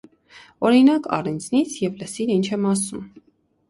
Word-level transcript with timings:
Օրինակ 0.69 1.11
առ 1.19 1.31
ինձնից 1.33 1.79
և 1.85 2.03
լսիր 2.03 2.37
ինչ 2.41 2.45
եմ 2.53 2.71
ասում: 2.75 3.11